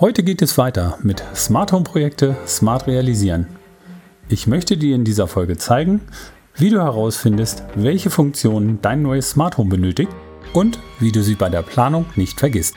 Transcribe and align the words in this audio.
Heute 0.00 0.22
geht 0.22 0.40
es 0.40 0.56
weiter 0.56 0.98
mit 1.02 1.22
Smart 1.34 1.70
Home 1.70 1.84
Projekte 1.84 2.34
smart 2.46 2.86
realisieren. 2.86 3.46
Ich 4.30 4.46
möchte 4.46 4.78
dir 4.78 4.94
in 4.94 5.04
dieser 5.04 5.28
Folge 5.28 5.58
zeigen, 5.58 6.00
wie 6.56 6.70
du 6.70 6.80
herausfindest, 6.80 7.62
welche 7.74 8.08
Funktionen 8.08 8.80
dein 8.80 9.02
neues 9.02 9.30
Smart 9.30 9.58
Home 9.58 9.68
benötigt 9.68 10.10
und 10.54 10.78
wie 10.98 11.12
du 11.12 11.22
sie 11.22 11.34
bei 11.34 11.50
der 11.50 11.60
Planung 11.60 12.06
nicht 12.16 12.40
vergisst. 12.40 12.74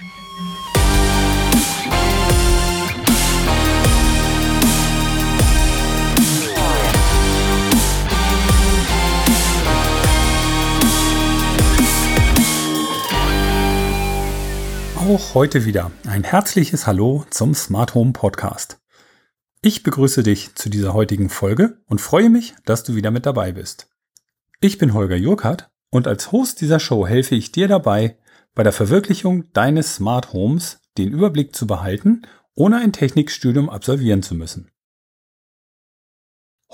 Auch 15.15 15.33
heute 15.33 15.63
wieder 15.63 15.93
ein 16.05 16.25
herzliches 16.25 16.87
Hallo 16.87 17.23
zum 17.29 17.55
Smart 17.55 17.95
Home 17.95 18.11
Podcast. 18.11 18.81
Ich 19.61 19.81
begrüße 19.81 20.23
dich 20.23 20.55
zu 20.55 20.67
dieser 20.67 20.93
heutigen 20.93 21.29
Folge 21.29 21.77
und 21.85 22.01
freue 22.01 22.29
mich, 22.29 22.53
dass 22.65 22.83
du 22.83 22.95
wieder 22.95 23.11
mit 23.11 23.25
dabei 23.25 23.53
bist. 23.53 23.87
Ich 24.59 24.77
bin 24.77 24.93
Holger 24.93 25.15
Jurkart 25.15 25.71
und 25.89 26.05
als 26.05 26.33
Host 26.33 26.59
dieser 26.59 26.81
Show 26.81 27.07
helfe 27.07 27.33
ich 27.33 27.53
dir 27.53 27.69
dabei, 27.69 28.17
bei 28.55 28.63
der 28.63 28.73
Verwirklichung 28.73 29.53
deines 29.53 29.95
Smart 29.95 30.33
Homes 30.33 30.81
den 30.97 31.13
Überblick 31.13 31.55
zu 31.55 31.65
behalten, 31.65 32.23
ohne 32.53 32.79
ein 32.79 32.91
Technikstudium 32.91 33.69
absolvieren 33.69 34.21
zu 34.21 34.35
müssen. 34.35 34.69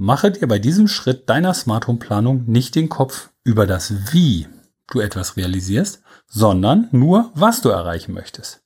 Mache 0.04 0.32
dir 0.32 0.48
bei 0.48 0.58
diesem 0.58 0.88
Schritt 0.88 1.28
deiner 1.28 1.54
Smart 1.54 1.86
Home 1.86 2.00
Planung 2.00 2.42
nicht 2.46 2.74
den 2.74 2.88
Kopf 2.88 3.30
über 3.44 3.68
das 3.68 4.12
Wie 4.12 4.48
du 4.90 4.98
etwas 4.98 5.36
realisierst, 5.36 6.02
sondern 6.26 6.88
nur, 6.90 7.30
was 7.36 7.60
du 7.60 7.68
erreichen 7.68 8.12
möchtest. 8.12 8.64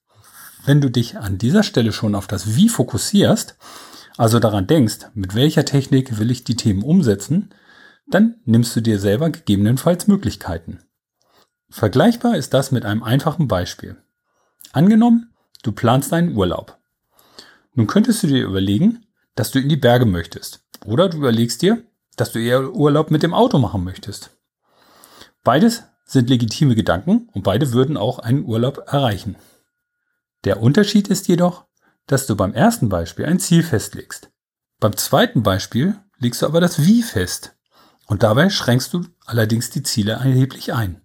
Wenn 0.64 0.80
du 0.80 0.91
dich 0.91 1.19
an 1.19 1.36
dieser 1.36 1.62
Stelle 1.62 1.92
schon 1.92 2.14
auf 2.14 2.26
das 2.26 2.56
Wie 2.56 2.70
fokussierst, 2.70 3.58
also 4.16 4.38
daran 4.38 4.66
denkst, 4.66 5.10
mit 5.12 5.34
welcher 5.34 5.66
Technik 5.66 6.19
will 6.19 6.30
ich 6.30 6.44
die 6.44 6.56
Themen 6.56 6.82
umsetzen, 6.82 7.50
dann 8.06 8.36
nimmst 8.46 8.75
du 8.75 8.80
dir 8.80 8.98
selber 8.98 9.28
gegebenenfalls 9.28 10.06
Möglichkeiten. 10.06 10.78
Vergleichbar 11.69 12.38
ist 12.38 12.54
das 12.54 12.72
mit 12.72 12.86
einem 12.86 13.02
einfachen 13.02 13.46
Beispiel. 13.46 13.98
Angenommen, 14.72 15.34
du 15.62 15.72
planst 15.72 16.14
einen 16.14 16.34
Urlaub. 16.34 16.78
Nun 17.75 17.87
könntest 17.87 18.22
du 18.22 18.26
dir 18.26 18.43
überlegen, 18.43 19.05
dass 19.34 19.50
du 19.50 19.58
in 19.58 19.69
die 19.69 19.76
Berge 19.76 20.06
möchtest. 20.06 20.65
Oder 20.87 21.09
du 21.09 21.19
überlegst 21.19 21.62
dir, 21.62 21.83
dass 22.17 22.33
du 22.33 22.38
eher 22.38 22.73
Urlaub 22.73 23.11
mit 23.11 23.23
dem 23.23 23.35
Auto 23.35 23.59
machen 23.59 23.85
möchtest. 23.85 24.31
Beides 25.44 25.85
sind 26.05 26.31
legitime 26.31 26.75
Gedanken 26.75 27.29
und 27.33 27.43
beide 27.43 27.73
würden 27.73 27.97
auch 27.97 28.19
einen 28.19 28.44
Urlaub 28.44 28.79
erreichen. 28.87 29.37
Der 30.44 30.62
Unterschied 30.62 31.09
ist 31.09 31.29
jedoch, 31.29 31.67
dass 32.06 32.27
du 32.27 32.37
beim 32.37 32.55
ersten 32.55 32.88
Beispiel 32.88 33.27
ein 33.27 33.41
Ziel 33.41 33.62
festlegst. 33.62 34.31
Beim 34.79 34.97
zweiten 34.97 35.43
Beispiel 35.43 35.97
legst 36.19 36.43
du 36.43 36.47
aber 36.47 36.61
das 36.61 36.85
Wie 36.85 37.03
fest. 37.03 37.56
Und 38.06 38.23
dabei 38.23 38.50
schränkst 38.50 38.94
du 38.94 39.06
allerdings 39.25 39.71
die 39.71 39.83
Ziele 39.83 40.12
erheblich 40.12 40.73
ein. 40.73 41.03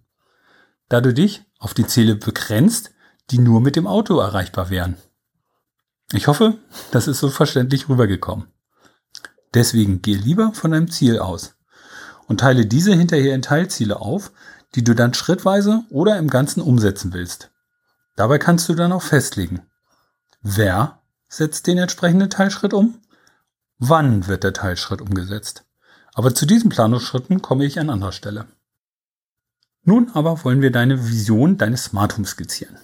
Da 0.88 1.00
du 1.00 1.12
dich 1.12 1.42
auf 1.58 1.74
die 1.74 1.86
Ziele 1.86 2.14
begrenzt, 2.14 2.92
die 3.30 3.38
nur 3.38 3.60
mit 3.60 3.74
dem 3.74 3.88
Auto 3.88 4.20
erreichbar 4.20 4.70
wären. 4.70 4.96
Ich 6.12 6.28
hoffe, 6.28 6.58
das 6.92 7.08
ist 7.08 7.18
so 7.18 7.30
verständlich 7.30 7.88
rübergekommen. 7.88 8.46
Deswegen 9.54 10.02
geh 10.02 10.14
lieber 10.14 10.52
von 10.54 10.70
deinem 10.70 10.90
Ziel 10.90 11.18
aus 11.18 11.54
und 12.26 12.40
teile 12.40 12.66
diese 12.66 12.94
hinterher 12.94 13.34
in 13.34 13.42
Teilziele 13.42 14.00
auf, 14.00 14.32
die 14.74 14.84
du 14.84 14.94
dann 14.94 15.14
schrittweise 15.14 15.84
oder 15.90 16.18
im 16.18 16.28
Ganzen 16.28 16.62
umsetzen 16.62 17.12
willst. 17.12 17.50
Dabei 18.16 18.38
kannst 18.38 18.68
du 18.68 18.74
dann 18.74 18.92
auch 18.92 19.02
festlegen, 19.02 19.62
Wer 20.42 21.00
setzt 21.28 21.68
den 21.68 21.78
entsprechenden 21.78 22.28
Teilschritt 22.28 22.74
um? 22.74 23.00
Wann 23.78 24.26
wird 24.26 24.42
der 24.42 24.52
Teilschritt 24.52 25.00
umgesetzt? 25.00 25.64
Aber 26.14 26.34
zu 26.34 26.46
diesen 26.46 26.68
Planungsschritten 26.68 27.42
komme 27.42 27.64
ich 27.64 27.78
an 27.78 27.90
anderer 27.90 28.12
Stelle. 28.12 28.46
Nun 29.84 30.10
aber 30.14 30.44
wollen 30.44 30.60
wir 30.60 30.72
deine 30.72 31.08
Vision 31.08 31.58
deines 31.58 31.84
Smart 31.84 32.16
Home 32.16 32.26
skizzieren. 32.26 32.76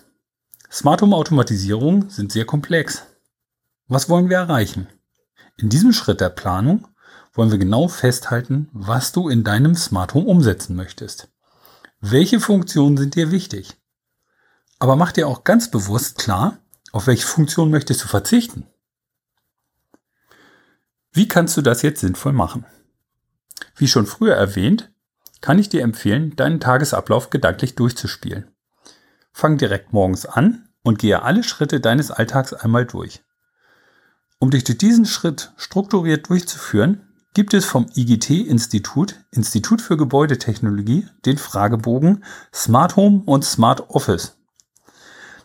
Smart 0.70 1.02
Home 1.02 1.16
Automatisierungen 1.16 2.10
sind 2.10 2.32
sehr 2.32 2.44
komplex. 2.44 3.04
Was 3.86 4.08
wollen 4.08 4.28
wir 4.28 4.38
erreichen? 4.38 4.86
In 5.60 5.68
diesem 5.68 5.92
Schritt 5.92 6.20
der 6.20 6.30
Planung 6.30 6.86
wollen 7.32 7.50
wir 7.50 7.58
genau 7.58 7.88
festhalten, 7.88 8.68
was 8.72 9.10
du 9.10 9.28
in 9.28 9.42
deinem 9.42 9.74
Smart 9.74 10.14
Home 10.14 10.26
umsetzen 10.26 10.76
möchtest. 10.76 11.28
Welche 12.00 12.38
Funktionen 12.38 12.96
sind 12.96 13.16
dir 13.16 13.32
wichtig? 13.32 13.76
Aber 14.78 14.94
mach 14.94 15.10
dir 15.10 15.26
auch 15.26 15.42
ganz 15.42 15.68
bewusst 15.68 16.16
klar, 16.16 16.58
auf 16.92 17.08
welche 17.08 17.26
Funktion 17.26 17.70
möchtest 17.70 18.04
du 18.04 18.06
verzichten? 18.06 18.66
Wie 21.10 21.26
kannst 21.26 21.56
du 21.56 21.62
das 21.62 21.82
jetzt 21.82 22.00
sinnvoll 22.00 22.32
machen? 22.32 22.64
Wie 23.74 23.88
schon 23.88 24.06
früher 24.06 24.36
erwähnt, 24.36 24.92
kann 25.40 25.58
ich 25.58 25.68
dir 25.68 25.82
empfehlen, 25.82 26.36
deinen 26.36 26.60
Tagesablauf 26.60 27.30
gedanklich 27.30 27.74
durchzuspielen. 27.74 28.48
Fang 29.32 29.58
direkt 29.58 29.92
morgens 29.92 30.24
an 30.24 30.68
und 30.82 31.00
gehe 31.00 31.22
alle 31.22 31.42
Schritte 31.42 31.80
deines 31.80 32.12
Alltags 32.12 32.52
einmal 32.52 32.86
durch. 32.86 33.24
Um 34.40 34.50
dich 34.50 34.64
durch 34.64 34.78
diesen 34.78 35.04
Schritt 35.04 35.52
strukturiert 35.56 36.28
durchzuführen, 36.28 37.02
gibt 37.34 37.54
es 37.54 37.64
vom 37.64 37.86
IGT-Institut, 37.94 39.16
Institut 39.32 39.82
für 39.82 39.96
Gebäudetechnologie, 39.96 41.08
den 41.26 41.38
Fragebogen 41.38 42.22
Smart 42.54 42.94
Home 42.96 43.22
und 43.26 43.44
Smart 43.44 43.90
Office. 43.90 44.36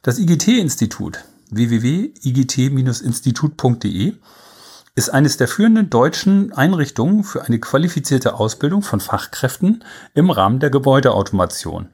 Das 0.04 0.20
IGT-Institut 0.20 1.24
www.igt-institut.de 1.50 4.14
ist 4.96 5.10
eines 5.10 5.38
der 5.38 5.48
führenden 5.48 5.90
deutschen 5.90 6.54
Einrichtungen 6.54 7.24
für 7.24 7.44
eine 7.44 7.60
qualifizierte 7.60 8.36
Ausbildung 8.36 8.84
von 8.84 9.00
Fachkräften 9.00 9.84
im 10.14 10.30
Rahmen 10.30 10.60
der 10.60 10.70
Gebäudeautomation. 10.70 11.90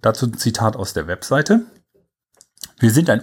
Dazu 0.00 0.26
ein 0.26 0.38
Zitat 0.38 0.76
aus 0.76 0.92
der 0.92 1.08
Webseite. 1.08 1.66
Wir 2.78 2.90
sind, 2.90 3.08
ein, 3.08 3.22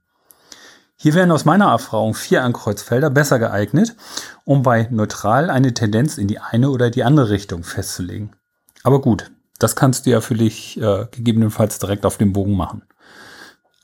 Hier 0.97 1.15
wären 1.15 1.31
aus 1.31 1.47
meiner 1.47 1.71
Erfahrung 1.71 2.15
vier 2.15 2.45
Ankreuzfelder 2.45 3.09
besser 3.09 3.39
geeignet, 3.39 3.97
um 4.45 4.63
bei 4.63 4.87
neutral 4.91 5.49
eine 5.49 5.73
Tendenz 5.73 6.19
in 6.19 6.29
die 6.29 6.41
eine 6.41 6.71
oder 6.71 6.91
die 6.91 7.05
andere 7.05 7.31
Richtung 7.31 7.65
festzulegen. 7.65 8.37
Aber 8.83 9.01
gut, 9.01 9.31
das 9.59 9.77
kannst 9.77 10.05
du 10.05 10.11
ja 10.11 10.21
für 10.21 10.35
dich 10.35 10.79
äh, 10.81 11.07
gegebenenfalls 11.11 11.79
direkt 11.79 12.05
auf 12.05 12.19
dem 12.19 12.33
Bogen 12.35 12.55
machen. 12.55 12.83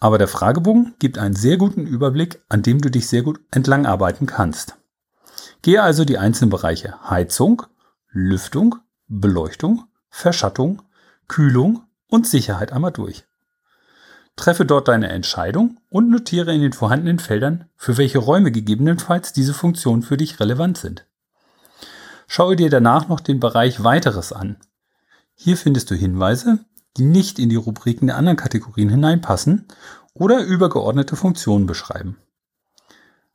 Aber 0.00 0.19
der 0.19 0.28
Fragebogen 0.28 0.94
gibt 0.98 1.19
einen 1.19 1.34
sehr 1.34 1.56
guten 1.56 1.87
Überblick, 1.87 2.43
an 2.48 2.62
dem 2.62 2.81
du 2.81 2.90
dich 2.90 3.08
sehr 3.08 3.22
gut 3.22 3.40
entlangarbeiten 3.50 4.26
kannst. 4.26 4.76
Gehe 5.62 5.82
also 5.82 6.04
die 6.04 6.19
einzelnen 6.19 6.50
Bereiche 6.50 6.94
Heizung, 7.08 7.62
Lüftung, 8.10 8.76
Beleuchtung, 9.08 9.84
Verschattung, 10.08 10.82
Kühlung 11.28 11.82
und 12.08 12.26
Sicherheit 12.26 12.72
einmal 12.72 12.93
durch. 12.93 13.25
Treffe 14.37 14.66
dort 14.66 14.88
deine 14.88 15.08
Entscheidung 15.08 15.78
und 15.88 16.10
notiere 16.10 16.54
in 16.54 16.60
den 16.60 16.75
vorhandenen 16.75 17.19
Feldern, 17.19 17.70
für 17.75 17.96
welche 17.96 18.19
Räume 18.19 18.52
gegebenenfalls 18.52 19.32
diese 19.32 19.54
Funktionen 19.54 20.02
für 20.02 20.19
dich 20.19 20.38
relevant 20.40 20.76
sind. 20.76 21.06
Schaue 22.26 22.56
dir 22.56 22.69
danach 22.69 23.08
noch 23.08 23.20
den 23.20 23.40
Bereich 23.40 23.82
Weiteres 23.82 24.32
an. 24.32 24.56
Hier 25.34 25.56
findest 25.56 25.90
du 25.90 25.94
Hinweise, 25.94 26.60
die 26.96 27.04
nicht 27.04 27.38
in 27.38 27.48
die 27.48 27.56
Rubriken 27.56 28.06
der 28.06 28.16
anderen 28.16 28.37
Kategorien 28.37 28.88
hineinpassen 28.88 29.66
oder 30.14 30.43
übergeordnete 30.43 31.16
Funktionen 31.16 31.66
beschreiben. 31.66 32.16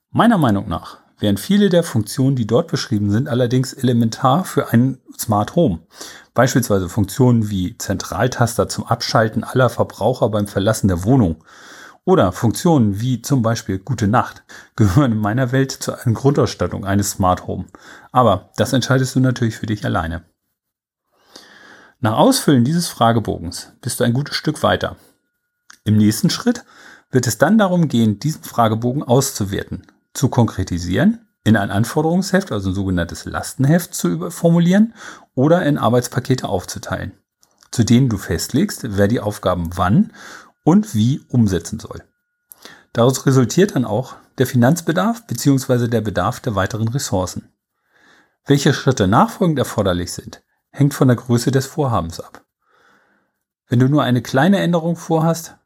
Meiner 0.10 0.38
Meinung 0.38 0.68
nach 0.68 0.98
wären 1.20 1.38
viele 1.38 1.70
der 1.70 1.84
Funktionen, 1.84 2.36
die 2.36 2.48
dort 2.48 2.70
beschrieben 2.70 3.12
sind, 3.12 3.30
allerdings 3.30 3.74
elementar 3.74 4.44
für 4.44 4.72
ein 4.74 4.98
Smart 5.18 5.56
Home. 5.56 5.80
Beispielsweise 6.34 6.90
Funktionen 6.90 7.50
wie 7.50 7.78
Zentraltaster 7.78 8.68
zum 8.68 8.86
Abschalten 8.88 9.44
aller 9.44 9.70
Verbraucher 9.70 10.30
beim 10.30 10.48
Verlassen 10.48 10.88
der 10.88 11.04
Wohnung 11.04 11.44
oder 12.04 12.32
Funktionen 12.32 13.00
wie 13.00 13.22
zum 13.22 13.42
Beispiel 13.42 13.78
Gute 13.78 14.08
Nacht 14.08 14.44
gehören 14.76 15.12
in 15.12 15.20
meiner 15.20 15.52
Welt 15.52 15.72
zu 15.72 15.94
einer 15.94 16.16
Grundausstattung 16.16 16.86
eines 16.86 17.12
Smart 17.12 17.46
Home. 17.46 17.66
Aber 18.12 18.50
das 18.58 18.74
entscheidest 18.74 19.16
du 19.16 19.20
natürlich 19.20 19.56
für 19.56 19.68
dich 19.68 19.86
alleine. 19.86 20.24
Nach 22.04 22.18
Ausfüllen 22.18 22.64
dieses 22.64 22.88
Fragebogens 22.88 23.74
bist 23.80 24.00
du 24.00 24.04
ein 24.04 24.14
gutes 24.14 24.36
Stück 24.36 24.64
weiter. 24.64 24.96
Im 25.84 25.98
nächsten 25.98 26.32
Schritt 26.32 26.66
wird 27.12 27.28
es 27.28 27.38
dann 27.38 27.60
darum 27.60 27.90
gehen, 27.90 28.18
diesen 28.18 28.42
Fragebogen 28.42 29.04
auszuwerten 29.04 29.86
zu 30.12 30.28
konkretisieren, 30.28 31.28
in 31.44 31.56
ein 31.56 31.70
Anforderungsheft, 31.70 32.52
also 32.52 32.70
ein 32.70 32.76
sogenanntes 32.76 33.26
Lastenheft 33.26 33.94
zu 33.94 34.32
formulieren 34.32 34.96
oder 35.36 35.64
in 35.64 35.78
Arbeitspakete 35.78 36.50
aufzuteilen, 36.50 37.12
zu 37.70 37.84
denen 37.84 38.10
du 38.10 38.18
festlegst, 38.18 38.98
wer 38.98 39.08
die 39.08 39.20
Aufgaben 39.20 39.70
wann 39.76 40.12
und 40.64 40.96
wie 40.96 41.22
umsetzen 41.30 41.80
soll. 41.80 42.02
Daraus 42.94 43.28
resultiert 43.28 43.76
dann 43.76 43.86
auch 43.86 44.16
der 44.40 44.48
Finanzbedarf 44.48 45.28
bzw. 45.28 45.88
der 45.88 46.02
Bedarf 46.02 46.40
der 46.40 46.56
weiteren 46.56 46.88
Ressourcen. 46.88 47.54
Welche 48.48 48.74
Schritte 48.74 49.08
nachfolgend 49.08 49.60
erforderlich 49.60 50.12
sind, 50.12 50.42
hängt 50.72 50.94
von 50.94 51.08
der 51.08 51.18
Größe 51.18 51.52
des 51.52 51.66
Vorhabens 51.66 52.20
ab. 52.20 52.44
Wenn 53.68 53.80
du 53.80 53.88
nur 53.88 54.04
eine 54.04 54.22
kleine 54.22 54.60
Änderung 54.60 54.96
vorhast, 54.96 55.58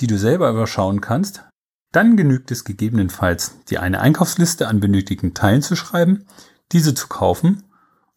die 0.00 0.06
du 0.06 0.18
selber 0.18 0.50
überschauen 0.50 1.00
kannst, 1.00 1.44
dann 1.92 2.16
genügt 2.16 2.50
es 2.50 2.64
gegebenenfalls, 2.64 3.62
dir 3.64 3.80
eine 3.80 4.00
Einkaufsliste 4.00 4.66
an 4.66 4.80
benötigten 4.80 5.32
Teilen 5.32 5.62
zu 5.62 5.76
schreiben, 5.76 6.26
diese 6.72 6.94
zu 6.94 7.06
kaufen 7.08 7.62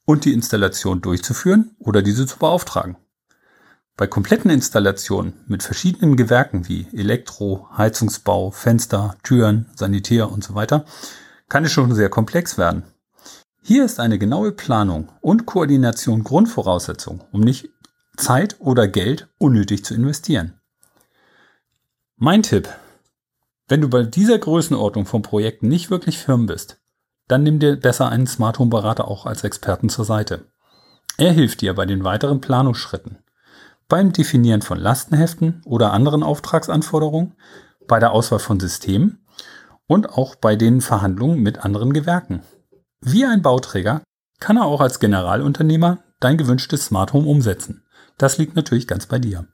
und 0.04 0.26
die 0.26 0.34
Installation 0.34 1.02
durchzuführen 1.02 1.76
oder 1.80 2.02
diese 2.02 2.26
zu 2.26 2.40
beauftragen. 2.40 2.98
Bei 3.96 4.08
kompletten 4.08 4.50
Installationen 4.52 5.34
mit 5.48 5.64
verschiedenen 5.64 6.18
Gewerken 6.18 6.68
wie 6.68 6.88
Elektro, 6.94 7.68
Heizungsbau, 7.76 8.52
Fenster, 8.52 9.16
Türen, 9.24 9.68
Sanitär 9.76 10.32
und 10.32 10.44
so 10.44 10.56
weiter 10.56 10.86
kann 11.50 11.66
es 11.66 11.72
schon 11.72 11.94
sehr 11.94 12.10
komplex 12.10 12.58
werden. 12.58 12.84
Hier 13.68 13.84
ist 13.84 14.00
eine 14.00 14.18
genaue 14.18 14.54
Planung 14.54 15.10
und 15.20 15.46
Koordination 15.46 16.24
Grundvoraussetzung, 16.24 17.26
um 17.34 17.42
nicht 17.42 17.70
Zeit 18.16 18.56
oder 18.60 18.88
Geld 18.88 19.28
unnötig 19.40 19.84
zu 19.84 19.94
investieren. 19.94 20.60
Mein 22.16 22.44
Tipp 22.44 22.70
wenn 23.70 23.82
du 23.82 23.90
bei 23.90 24.04
dieser 24.04 24.40
Größenordnung 24.40 25.06
von 25.06 25.22
Projekten 25.22 25.68
nicht 25.68 25.92
wirklich 25.92 26.18
firm 26.18 26.46
bist, 26.46 26.80
dann 27.28 27.44
nimm 27.44 27.60
dir 27.60 27.76
besser 27.76 28.08
einen 28.08 28.26
Smart 28.26 28.60
Home 28.60 28.70
Berater 28.70 29.10
auch 29.10 29.26
als 29.26 29.44
Experten 29.44 29.90
zur 29.90 30.06
Seite. 30.06 30.46
Er 31.18 31.34
hilft 31.34 31.60
dir 31.60 31.76
bei 31.76 31.86
den 31.86 32.06
weiteren 32.06 32.40
Planungsschritten, 32.40 33.18
beim 33.90 34.14
Definieren 34.14 34.62
von 34.62 34.80
Lastenheften 34.80 35.62
oder 35.66 35.92
anderen 35.92 36.24
Auftragsanforderungen, 36.24 37.34
bei 37.90 38.00
der 38.00 38.12
Auswahl 38.12 38.40
von 38.40 38.62
Systemen 38.62 39.26
und 39.88 40.12
auch 40.12 40.36
bei 40.36 40.56
den 40.56 40.80
Verhandlungen 40.80 41.42
mit 41.42 41.66
anderen 41.66 41.92
Gewerken. 41.92 42.44
Wie 43.02 43.26
ein 43.26 43.44
Bauträger 43.44 44.02
kann 44.40 44.58
er 44.58 44.66
auch 44.66 44.82
als 44.82 45.00
Generalunternehmer 45.00 46.00
dein 46.20 46.36
gewünschtes 46.38 46.86
Smart 46.86 47.14
Home 47.14 47.28
umsetzen. 47.28 47.84
Das 48.18 48.40
liegt 48.40 48.56
natürlich 48.56 48.88
ganz 48.88 49.06
bei 49.06 49.20
dir. 49.20 49.46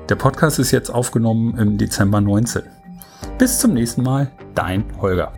Der 0.09 0.15
Podcast 0.15 0.59
ist 0.59 0.71
jetzt 0.71 0.89
aufgenommen 0.89 1.57
im 1.57 1.77
Dezember 1.77 2.19
19. 2.19 2.63
Bis 3.37 3.57
zum 3.57 3.73
nächsten 3.73 4.03
Mal, 4.03 4.29
dein 4.53 4.83
Holger. 4.99 5.31